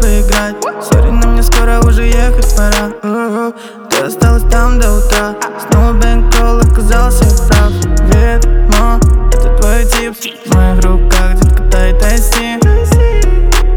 [0.00, 0.56] поиграть.
[0.82, 2.90] Sorry, но мне скоро уже ехать пора.
[3.02, 3.54] У-у-у.
[3.88, 5.34] Ты осталась там до утра.
[5.60, 7.72] Снова бэнкролл оказался прав.
[8.08, 9.00] Ведьма,
[9.32, 10.16] это твой тип.
[10.46, 12.58] В моих руках, детка, тай тайси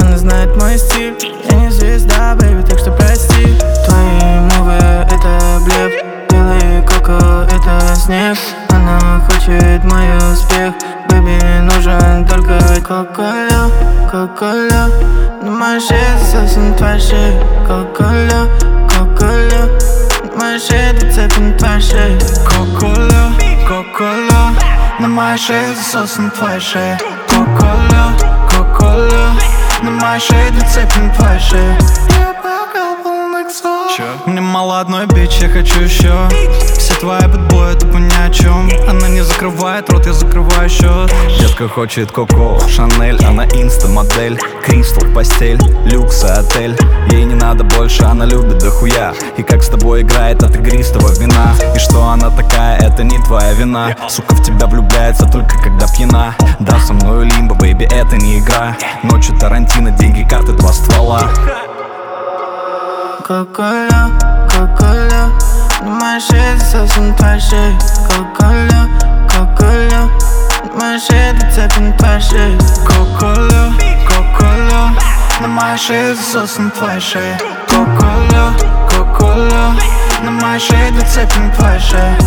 [0.00, 1.16] Она знает мой стиль.
[1.50, 3.56] Я не звезда, baby, так что прости.
[3.86, 5.92] Твои moves, это блеф.
[6.30, 8.36] Белый коко, это снег.
[8.68, 10.74] Она хочет мой успех.
[11.08, 13.70] Baby, нужен только коколя,
[14.10, 14.88] коколя
[15.42, 18.48] На моей шее засосен твоя шея Коколя,
[18.88, 19.68] коколя
[20.24, 23.32] На моей шее две на твоей шее Коколя,
[23.68, 24.54] коколя
[24.98, 26.98] На моей шее засосан твоя шея
[27.28, 28.04] Коколя,
[28.50, 29.32] коколя
[29.82, 32.07] На моей шее две цепи
[34.58, 36.12] мало одной бич, я хочу еще
[36.76, 41.68] Все твои бэтбои тупо ни о чем Она не закрывает рот, я закрываю счет Детка
[41.68, 44.36] хочет Коко, Шанель, она инста-модель.
[44.64, 46.76] Кристал постель, люкс и отель.
[47.10, 49.12] Ей не надо больше, она любит дохуя.
[49.36, 51.54] И как с тобой играет от игристого вина?
[51.76, 53.96] И что она такая, это не твоя вина.
[54.08, 56.34] Сука в тебя влюбляется только когда пьяна.
[56.58, 58.76] Да, со мною лимба, baby, это не игра.
[59.04, 61.22] Ночью Тарантино, деньги, карты, два ствола.
[63.28, 63.87] Коколя,
[67.48, 67.78] твоя шея
[69.28, 70.10] коколя
[70.64, 73.72] На моей шее две цепи на твоей шее Коколя,
[74.06, 74.94] коколя
[75.40, 78.52] На моей шее засосан твоя шея Коколя,
[78.88, 79.74] коколя
[80.22, 82.18] На моей шее две цепи на твоей шее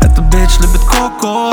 [0.00, 1.50] Эта бич любит коко